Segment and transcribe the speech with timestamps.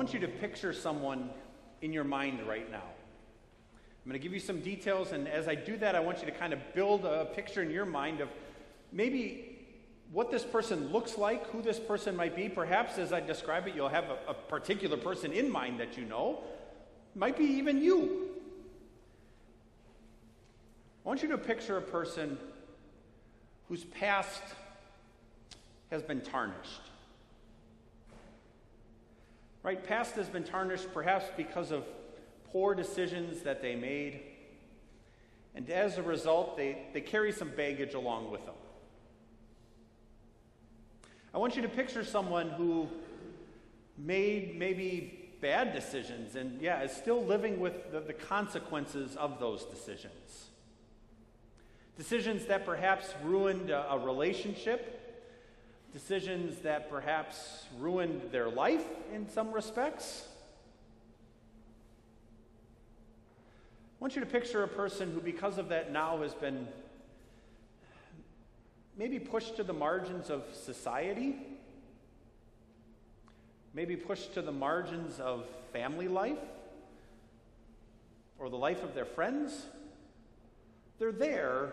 [0.00, 1.28] want you to picture someone
[1.82, 2.78] in your mind right now.
[2.78, 6.24] I'm going to give you some details, and as I do that, I want you
[6.24, 8.30] to kind of build a picture in your mind of
[8.92, 9.58] maybe
[10.10, 12.48] what this person looks like, who this person might be.
[12.48, 16.06] Perhaps as I describe it, you'll have a, a particular person in mind that you
[16.06, 16.44] know.
[17.14, 18.30] Might be even you.
[21.04, 22.38] I want you to picture a person
[23.68, 24.40] whose past
[25.90, 26.90] has been tarnished.
[29.62, 29.82] Right?
[29.82, 31.84] Past has been tarnished perhaps because of
[32.50, 34.20] poor decisions that they made.
[35.54, 38.54] And as a result, they, they carry some baggage along with them.
[41.34, 42.88] I want you to picture someone who
[43.96, 49.64] made maybe bad decisions and, yeah, is still living with the, the consequences of those
[49.64, 50.48] decisions.
[51.96, 54.99] Decisions that perhaps ruined a, a relationship
[55.92, 60.26] decisions that perhaps ruined their life in some respects.
[64.00, 66.66] I want you to picture a person who, because of that, now has been
[68.96, 71.36] maybe pushed to the margins of society,
[73.74, 76.38] maybe pushed to the margins of family life
[78.38, 79.66] or the life of their friends.
[80.98, 81.72] They're there,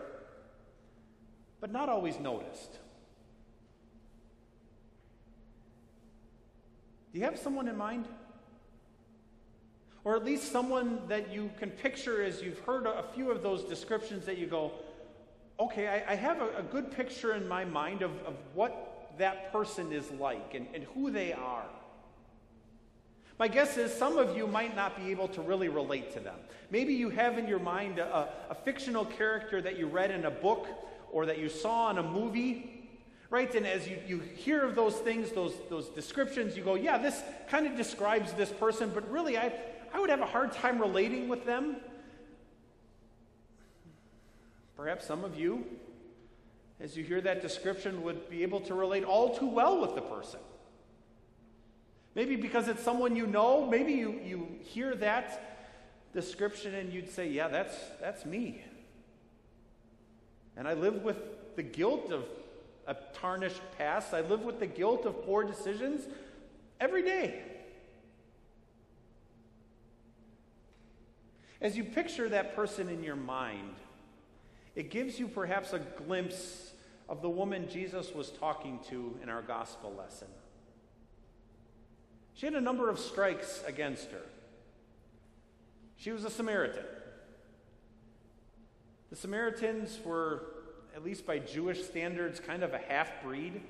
[1.60, 2.78] but not always noticed.
[7.12, 8.06] Do you have someone in mind?
[10.04, 13.64] Or at least someone that you can picture as you've heard a few of those
[13.64, 14.72] descriptions that you go,
[15.60, 19.52] okay, I, I have a, a, good picture in my mind of, of what that
[19.52, 21.64] person is like and, and who they are.
[23.38, 26.36] My guess is some of you might not be able to really relate to them.
[26.70, 30.30] Maybe you have in your mind a, a fictional character that you read in a
[30.30, 30.68] book
[31.10, 32.77] or that you saw in a movie
[33.30, 33.54] Right?
[33.54, 37.22] And as you, you hear of those things, those, those descriptions, you go, yeah, this
[37.50, 39.52] kind of describes this person, but really I,
[39.92, 41.76] I would have a hard time relating with them.
[44.76, 45.66] Perhaps some of you,
[46.80, 50.00] as you hear that description, would be able to relate all too well with the
[50.00, 50.40] person.
[52.14, 55.58] Maybe because it's someone you know, maybe you, you hear that
[56.12, 58.64] description and you'd say, yeah, that's, that's me.
[60.56, 61.16] And I live with
[61.56, 62.24] the guilt of
[62.88, 64.14] a tarnished past.
[64.14, 66.08] I live with the guilt of poor decisions
[66.80, 67.42] every day.
[71.60, 73.74] As you picture that person in your mind,
[74.74, 76.72] it gives you perhaps a glimpse
[77.08, 80.28] of the woman Jesus was talking to in our gospel lesson.
[82.34, 84.22] She had a number of strikes against her.
[85.96, 86.84] She was a Samaritan.
[89.10, 90.44] The Samaritans were
[90.98, 93.60] at least by Jewish standards, kind of a half breed.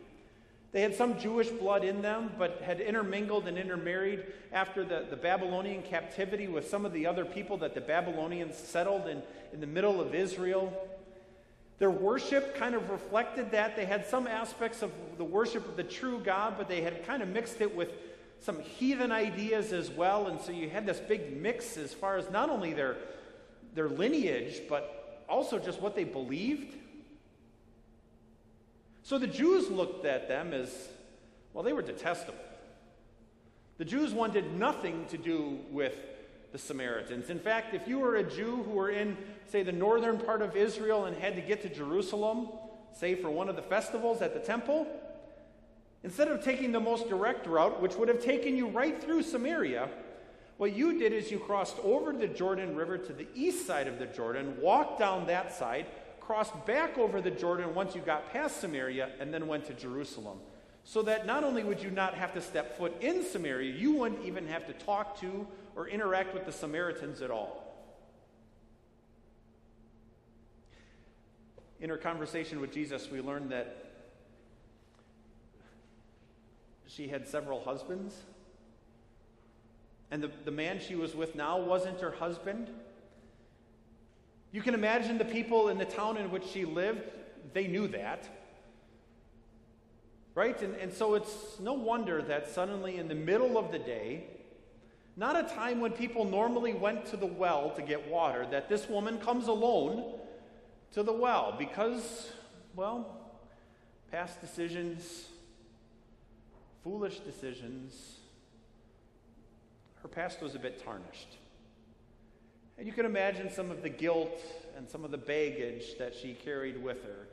[0.73, 5.17] They had some Jewish blood in them, but had intermingled and intermarried after the, the
[5.17, 9.23] Babylonian captivity with some of the other people that the Babylonians settled in,
[9.53, 10.73] in the middle of Israel.
[11.79, 13.77] Their worship kind of reflected that.
[13.77, 17.23] They had some aspects of the worship of the true God, but they had kind
[17.23, 17.93] of mixed it with
[18.41, 20.29] some heathen ideas as well.
[20.29, 22.97] And so you had this big mix as far as not only their,
[23.75, 26.75] their lineage, but also just what they believed.
[29.09, 30.71] So the Jews looked at them as,
[31.55, 32.45] well, they were detestable.
[33.79, 35.95] The Jews wanted nothing to do with
[36.53, 37.31] the Samaritans.
[37.31, 39.17] In fact, if you were a Jew who were in,
[39.47, 42.51] say, the northern part of Israel and had to get to Jerusalem,
[42.93, 44.87] say, for one of the festivals at the temple,
[46.05, 49.89] instead of taking the most direct route, which would have taken you right through Samaria,
[50.59, 53.99] what you did is you crossed over the Jordan River to the east side of
[53.99, 55.87] the Jordan, walked down that side,
[56.29, 60.37] crossed back over the Jordan once you got past Samaria, and then went to Jerusalem.
[60.85, 64.27] So that not only would you not have to step foot in Samaria, you wouldn't
[64.27, 67.65] even have to talk to or interact with the Samaritans at all.
[71.81, 73.87] In her conversation with Jesus, we learned that
[76.87, 78.15] she had several husbands.
[80.11, 82.69] And the, the man she was with now wasn't her husband.
[84.59, 87.03] You can imagine the people in the town in which she lived,
[87.53, 88.29] they knew that.
[90.35, 90.61] Right?
[90.61, 94.25] And, and so it's no wonder that suddenly, in the middle of the day,
[95.17, 98.89] not a time when people normally went to the well to get water, that this
[98.89, 100.19] woman comes alone
[100.91, 102.33] to the well because,
[102.75, 103.17] well,
[104.11, 105.27] past decisions,
[106.83, 108.17] foolish decisions,
[110.03, 111.37] her past was a bit tarnished.
[112.79, 114.41] And you can imagine some of the guilt
[114.77, 117.27] and some of the baggage that she carried with her.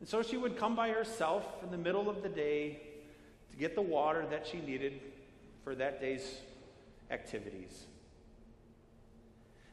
[0.00, 2.80] And so she would come by herself in the middle of the day
[3.52, 5.00] to get the water that she needed
[5.62, 6.38] for that day's
[7.10, 7.84] activities.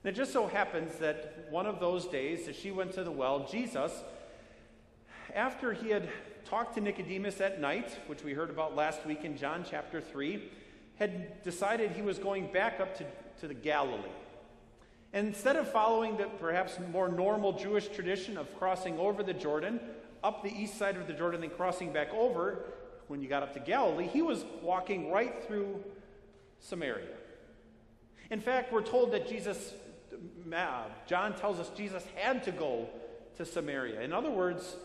[0.03, 3.11] And it just so happens that one of those days, as she went to the
[3.11, 3.91] well, Jesus,
[5.33, 6.09] after he had
[6.45, 10.49] talked to Nicodemus at night, which we heard about last week in John chapter 3,
[10.99, 13.05] had decided he was going back up to,
[13.41, 14.03] to the Galilee.
[15.17, 19.79] And instead of following the perhaps more normal Jewish tradition of crossing over the Jordan,
[20.23, 22.65] up the east side of the Jordan, then crossing back over,
[23.07, 25.83] when you got up to Galilee, he was walking right through
[26.59, 27.15] Samaria.
[28.29, 29.73] In fact, we're told that Jesus,
[31.07, 32.87] John tells us Jesus had to go
[33.37, 34.01] to Samaria.
[34.01, 34.75] In other words,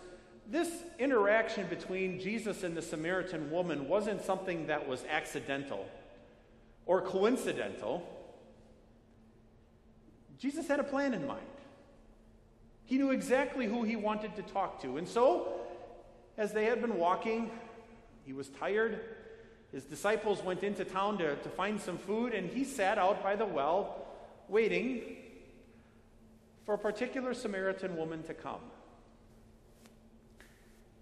[0.48, 5.86] this interaction between Jesus and the Samaritan woman wasn't something that was accidental
[6.86, 8.08] or coincidental.
[10.42, 11.46] Jesus had a plan in mind.
[12.84, 14.96] He knew exactly who he wanted to talk to.
[14.96, 15.52] And so,
[16.36, 17.52] as they had been walking,
[18.26, 18.98] he was tired.
[19.70, 23.36] His disciples went into town to, to find some food, and he sat out by
[23.36, 24.04] the well,
[24.48, 25.02] waiting
[26.66, 28.62] for a particular Samaritan woman to come.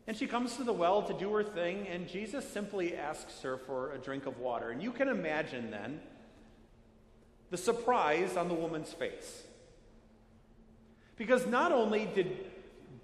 [0.06, 3.56] And she comes to the well to do her thing, and Jesus simply asks her
[3.56, 4.68] for a drink of water.
[4.68, 5.98] And you can imagine then
[7.50, 9.42] the surprise on the woman's face.
[11.16, 12.46] Because not only did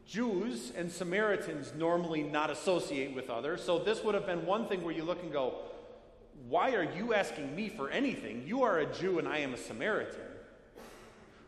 [0.07, 4.83] Jews and Samaritans normally not associate with others, so this would have been one thing
[4.83, 5.55] where you look and go,
[6.49, 8.45] Why are you asking me for anything?
[8.47, 10.21] You are a Jew and I am a Samaritan.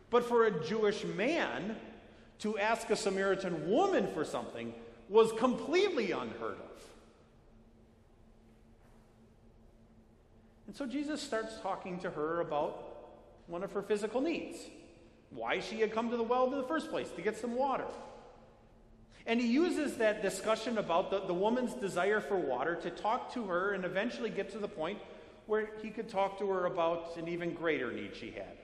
[0.09, 1.77] But for a Jewish man
[2.39, 4.73] to ask a Samaritan woman for something
[5.07, 6.83] was completely unheard of.
[10.67, 12.88] And so Jesus starts talking to her about
[13.49, 14.57] one of her physical needs
[15.31, 17.85] why she had come to the well in the first place, to get some water.
[19.25, 23.45] And he uses that discussion about the, the woman's desire for water to talk to
[23.45, 24.97] her and eventually get to the point
[25.45, 28.57] where he could talk to her about an even greater need she had.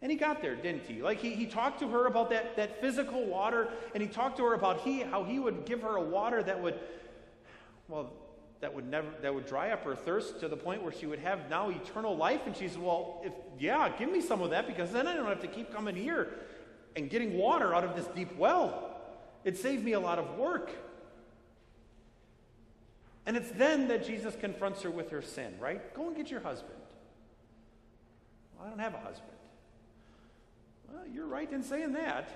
[0.00, 1.02] And he got there, didn't he?
[1.02, 4.44] Like he, he talked to her about that, that physical water, and he talked to
[4.44, 6.78] her about he, how he would give her a water that would,
[7.88, 8.12] well,
[8.60, 11.20] that would never that would dry up her thirst to the point where she would
[11.20, 12.40] have now eternal life.
[12.46, 15.26] And she said, Well, if yeah, give me some of that because then I don't
[15.26, 16.34] have to keep coming here
[16.96, 18.96] and getting water out of this deep well.
[19.44, 20.70] It saved me a lot of work.
[23.26, 25.94] And it's then that Jesus confronts her with her sin, right?
[25.94, 26.74] Go and get your husband.
[28.56, 29.30] Well, I don't have a husband.
[30.90, 32.30] Well, you're right in saying that.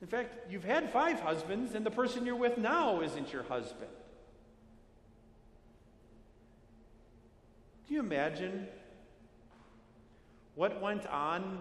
[0.00, 3.90] In fact, you've had five husbands, and the person you're with now isn't your husband.
[7.90, 8.68] Can you imagine
[10.54, 11.58] what went on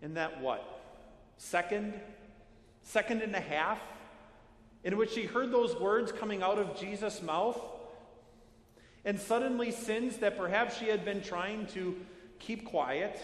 [0.00, 0.80] in that what?
[1.36, 1.92] Second?
[2.80, 3.78] Second and a half?
[4.82, 7.60] In which she heard those words coming out of Jesus' mouth?
[9.04, 12.00] And suddenly sins that perhaps she had been trying to
[12.38, 13.22] keep quiet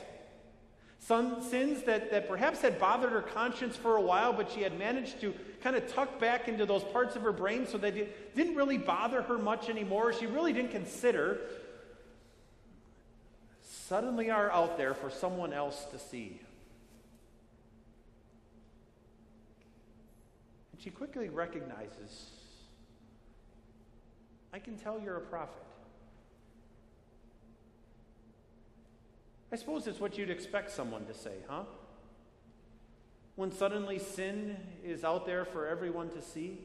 [1.05, 4.79] some sins that, that perhaps had bothered her conscience for a while, but she had
[4.79, 8.55] managed to kind of tuck back into those parts of her brain so they didn't
[8.55, 10.13] really bother her much anymore.
[10.13, 11.41] She really didn't consider.
[13.93, 16.41] Suddenly are out there for someone else to see.
[20.73, 22.31] And she quickly recognizes
[24.51, 25.63] I can tell you're a prophet.
[29.53, 31.65] I suppose it's what you'd expect someone to say, huh?
[33.37, 36.61] When suddenly sin is out there for everyone to see.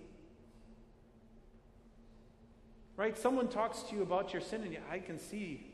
[2.95, 3.17] Right?
[3.17, 5.66] Someone talks to you about your sin, and I can see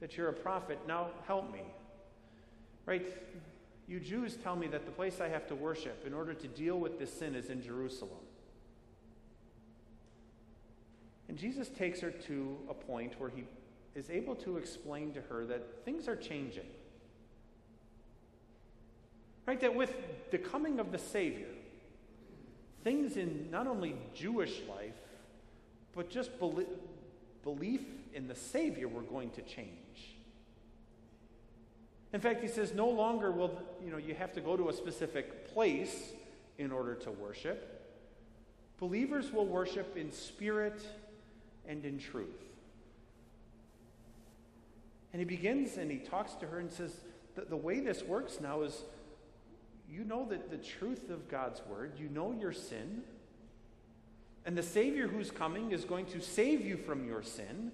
[0.00, 0.78] that you're a prophet.
[0.86, 1.62] Now help me.
[2.84, 3.06] Right?
[3.88, 6.78] You Jews tell me that the place I have to worship in order to deal
[6.78, 8.18] with this sin is in Jerusalem.
[11.28, 13.44] And Jesus takes her to a point where he
[13.94, 16.66] is able to explain to her that things are changing.
[19.46, 19.60] Right?
[19.60, 19.94] That with
[20.30, 21.48] the coming of the Savior,
[22.84, 24.94] things in not only Jewish life,
[25.94, 26.38] but just
[27.46, 27.80] belief
[28.12, 30.16] in the Savior were going to change.
[32.12, 34.72] In fact, he says no longer will you know you have to go to a
[34.72, 36.12] specific place
[36.58, 37.72] in order to worship.
[38.80, 40.84] Believers will worship in spirit
[41.68, 42.42] and in truth.
[45.12, 46.94] And he begins and he talks to her and says,
[47.36, 48.82] the, the way this works now is
[49.88, 53.02] you know that the truth of God's word, you know your sin,
[54.46, 57.72] and the Savior who's coming is going to save you from your sin.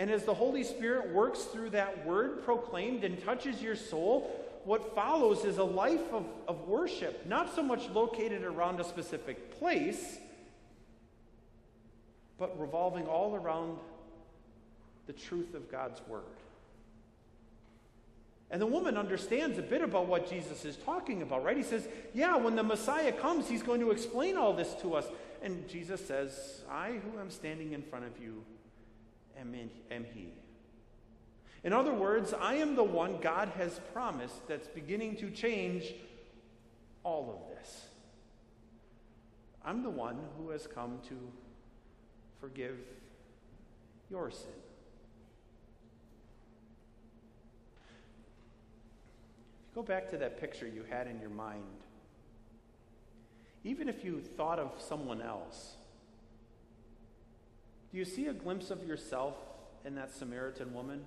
[0.00, 4.28] And as the Holy Spirit works through that word proclaimed and touches your soul,
[4.64, 9.56] what follows is a life of, of worship, not so much located around a specific
[9.60, 10.18] place,
[12.36, 13.78] but revolving all around
[15.06, 16.24] the truth of God's word.
[18.50, 21.56] And the woman understands a bit about what Jesus is talking about, right?
[21.56, 25.06] He says, Yeah, when the Messiah comes, he's going to explain all this to us.
[25.44, 28.42] And Jesus says, I who am standing in front of you
[29.38, 30.28] am, in, am he.
[31.62, 35.92] In other words, I am the one God has promised that's beginning to change
[37.02, 37.84] all of this.
[39.62, 41.16] I'm the one who has come to
[42.40, 42.78] forgive
[44.10, 44.48] your sin.
[49.60, 51.83] If you go back to that picture you had in your mind.
[53.64, 55.76] Even if you thought of someone else,
[57.90, 59.34] do you see a glimpse of yourself
[59.84, 61.00] in that Samaritan woman?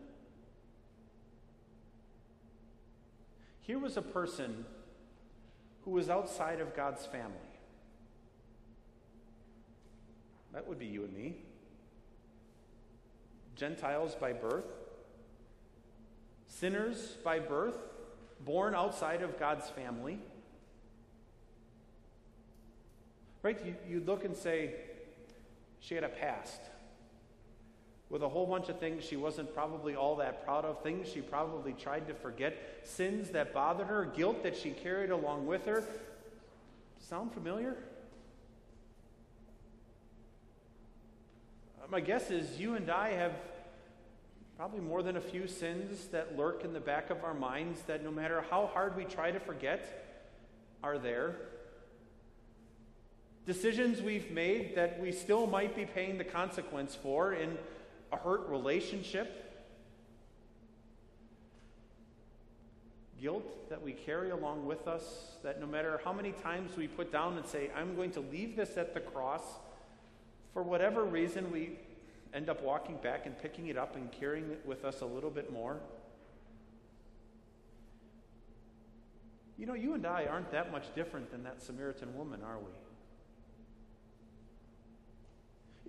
[3.62, 4.66] Here was a person
[5.84, 7.36] who was outside of God's family.
[10.54, 11.36] That would be you and me.
[13.56, 14.66] Gentiles by birth,
[16.48, 17.76] sinners by birth,
[18.46, 20.20] born outside of God's family.
[23.44, 23.58] Right?
[23.66, 24.74] You, you look and say,
[25.80, 26.62] she had a past
[28.10, 31.22] with a whole bunch of things she wasn't probably all that proud of, things she
[31.22, 35.84] probably tried to forget, sins that bothered her, guilt that she carried along with her.
[37.00, 37.76] Sound familiar?
[41.82, 43.34] Uh, my guess is you and I have
[44.56, 48.04] probably more than a few sins that lurk in the back of our minds that
[48.04, 50.06] no matter how hard we try to forget,
[50.82, 51.36] are there.
[53.48, 57.58] Decisions we've made that we still might be paying the consequence for in
[58.12, 59.46] a hurt relationship.
[63.22, 67.10] Guilt that we carry along with us, that no matter how many times we put
[67.10, 69.44] down and say, I'm going to leave this at the cross,
[70.54, 71.80] for whatever reason, we
[72.34, 75.30] end up walking back and picking it up and carrying it with us a little
[75.30, 75.78] bit more?
[79.58, 82.87] You know, you and I aren't that much different than that Samaritan woman, are we?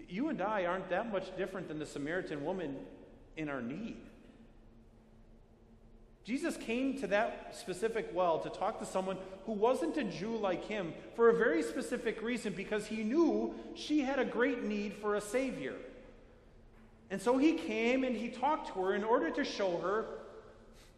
[0.08, 2.76] You and I aren't that much different than the Samaritan woman
[3.36, 3.98] in our need.
[6.24, 10.64] Jesus came to that specific well to talk to someone who wasn't a Jew like
[10.66, 15.14] him for a very specific reason because he knew she had a great need for
[15.14, 15.74] a Savior.
[17.10, 20.04] And so he came and he talked to her in order to show her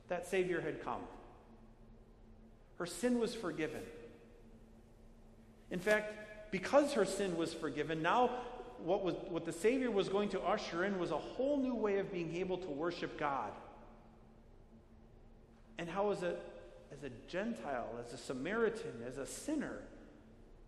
[0.08, 1.02] that Savior had come.
[2.78, 3.82] Her sin was forgiven.
[5.70, 8.30] In fact, because her sin was forgiven, now
[8.84, 11.98] what, was, what the Savior was going to usher in was a whole new way
[11.98, 13.52] of being able to worship God.
[15.78, 16.36] And how, as a,
[16.92, 19.80] as a Gentile, as a Samaritan, as a sinner,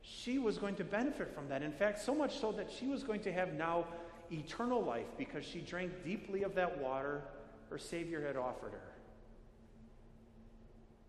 [0.03, 1.63] she was going to benefit from that.
[1.63, 3.87] In fact, so much so that she was going to have now
[4.31, 7.23] eternal life because she drank deeply of that water
[7.71, 8.93] her Savior had offered her.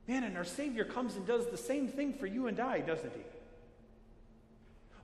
[0.07, 3.13] Man, and our Savior comes and does the same thing for you and I, doesn't
[3.13, 3.21] he?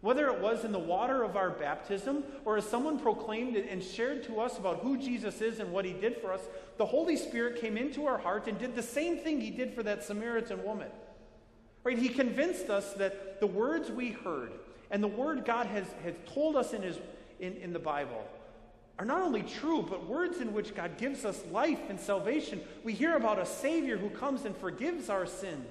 [0.01, 4.23] Whether it was in the water of our baptism or as someone proclaimed and shared
[4.23, 6.41] to us about who Jesus is and what he did for us,
[6.77, 9.83] the Holy Spirit came into our heart and did the same thing he did for
[9.83, 10.87] that Samaritan woman.
[11.83, 11.97] Right?
[11.97, 14.53] He convinced us that the words we heard
[14.89, 16.97] and the word God has, has told us in his
[17.39, 18.25] in, in the Bible
[18.97, 22.59] are not only true, but words in which God gives us life and salvation.
[22.83, 25.65] We hear about a Savior who comes and forgives our sin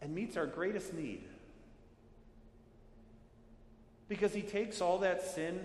[0.00, 1.24] and meets our greatest need.
[4.08, 5.60] Because he takes all that sin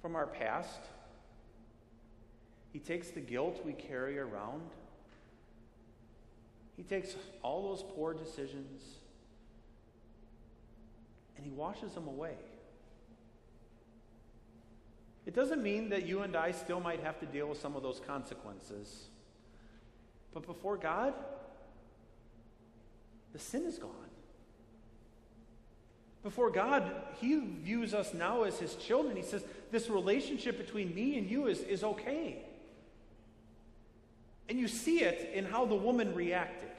[0.00, 0.80] from our past,
[2.72, 4.70] he takes the guilt we carry around,
[6.76, 8.82] he takes all those poor decisions,
[11.36, 12.36] and he washes them away.
[15.26, 17.82] It doesn't mean that you and I still might have to deal with some of
[17.82, 19.08] those consequences.
[20.32, 21.12] But before God,
[23.32, 24.07] the sin is gone.
[26.22, 29.16] Before God, He views us now as His children.
[29.16, 32.42] He says, This relationship between me and you is, is okay.
[34.48, 36.70] And you see it in how the woman reacted.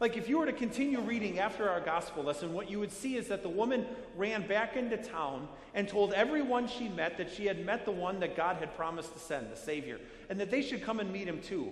[0.00, 3.16] Like, if you were to continue reading after our gospel lesson, what you would see
[3.16, 3.84] is that the woman
[4.16, 8.18] ran back into town and told everyone she met that she had met the one
[8.20, 11.28] that God had promised to send, the Savior, and that they should come and meet
[11.28, 11.70] him too.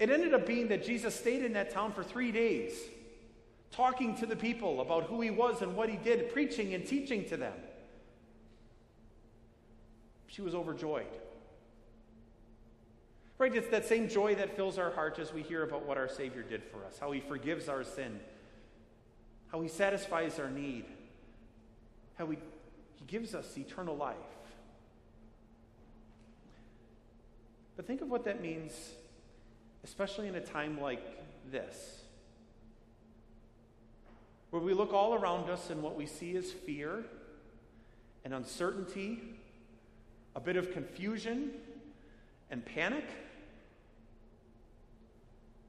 [0.00, 2.72] It ended up being that Jesus stayed in that town for three days,
[3.70, 7.24] talking to the people about who he was and what he did, preaching and teaching
[7.26, 7.54] to them.
[10.26, 11.06] She was overjoyed.
[13.40, 13.54] Right?
[13.56, 16.42] It's that same joy that fills our heart as we hear about what our Savior
[16.42, 18.20] did for us, how He forgives our sin,
[19.50, 20.84] how He satisfies our need,
[22.16, 22.36] how He,
[22.96, 24.16] he gives us eternal life.
[27.76, 28.72] But think of what that means,
[29.84, 31.02] especially in a time like
[31.50, 31.99] this,
[34.50, 37.04] where we look all around us and what we see is fear
[38.24, 39.20] and uncertainty,
[40.34, 41.50] a bit of confusion
[42.50, 43.04] and panic.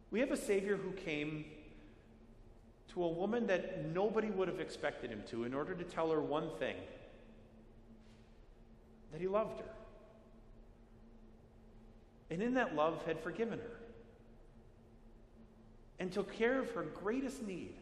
[0.10, 1.46] We have a Savior who came
[2.94, 6.20] to a woman that nobody would have expected him to in order to tell her
[6.20, 6.76] one thing
[9.12, 9.66] that he loved her.
[12.30, 13.80] And in that love, had forgiven her
[16.00, 17.76] and took care of her greatest need.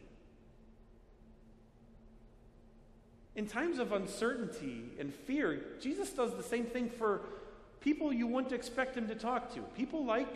[3.40, 7.22] In times of uncertainty and fear, Jesus does the same thing for
[7.80, 9.62] people you wouldn't expect him to talk to.
[9.62, 10.28] People like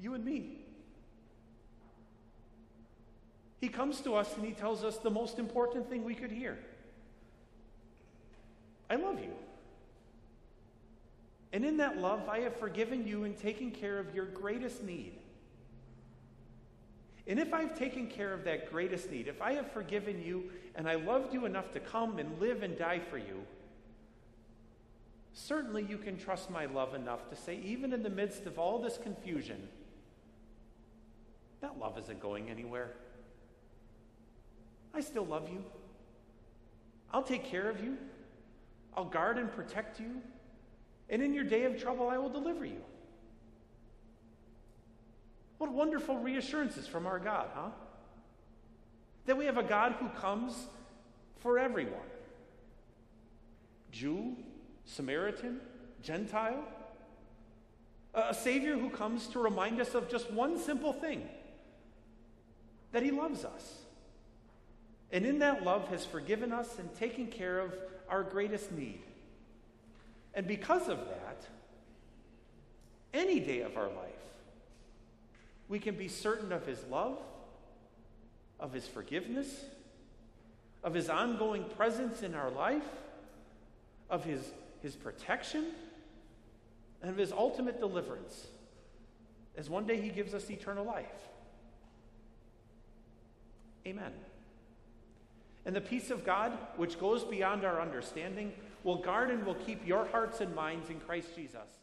[0.00, 0.56] you and me.
[3.60, 6.58] He comes to us and he tells us the most important thing we could hear
[8.90, 9.30] I love you.
[11.52, 15.12] And in that love, I have forgiven you and taken care of your greatest need.
[17.26, 20.88] And if I've taken care of that greatest need, if I have forgiven you and
[20.88, 23.44] I loved you enough to come and live and die for you,
[25.32, 28.80] certainly you can trust my love enough to say, even in the midst of all
[28.80, 29.68] this confusion,
[31.60, 32.90] that love isn't going anywhere.
[34.92, 35.64] I still love you.
[37.12, 37.96] I'll take care of you.
[38.96, 40.20] I'll guard and protect you.
[41.08, 42.80] And in your day of trouble, I will deliver you.
[45.62, 47.68] What wonderful reassurances from our God, huh?
[49.26, 50.66] That we have a God who comes
[51.38, 52.10] for everyone
[53.92, 54.34] Jew,
[54.84, 55.60] Samaritan,
[56.02, 56.64] Gentile.
[58.12, 61.28] A Savior who comes to remind us of just one simple thing
[62.90, 63.82] that He loves us.
[65.12, 67.72] And in that love has forgiven us and taken care of
[68.08, 69.02] our greatest need.
[70.34, 71.46] And because of that,
[73.14, 74.31] any day of our life,
[75.72, 77.16] we can be certain of His love,
[78.60, 79.64] of His forgiveness,
[80.84, 82.84] of His ongoing presence in our life,
[84.10, 85.64] of His, his protection,
[87.00, 88.48] and of His ultimate deliverance,
[89.56, 91.06] as one day He gives us eternal life.
[93.86, 94.12] Amen.
[95.64, 98.52] And the peace of God, which goes beyond our understanding,
[98.84, 101.81] will guard and will keep your hearts and minds in Christ Jesus.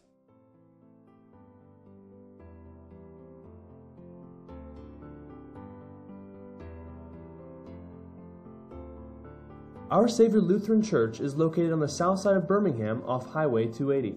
[9.90, 14.16] Our Savior Lutheran Church is located on the south side of Birmingham off Highway 280.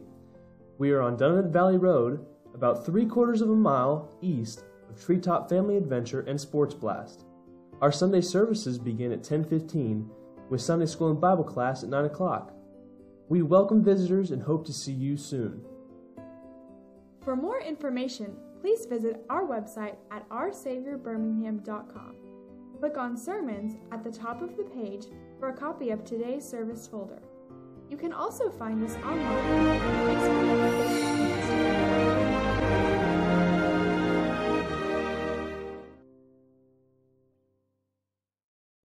[0.77, 5.49] We are on Dunnavant Valley Road, about three quarters of a mile east of Treetop
[5.49, 7.25] Family Adventure and Sports Blast.
[7.81, 10.11] Our Sunday services begin at 10:15
[10.51, 12.53] with Sunday school and Bible class at 9 o'clock.
[13.27, 15.65] We welcome visitors and hope to see you soon.
[17.21, 22.22] For more information, please visit our website at oursaviorbirmingham.com.
[22.83, 25.05] Click on Sermons at the top of the page
[25.39, 27.21] for a copy of today's service folder.
[27.89, 30.92] You can also find us online.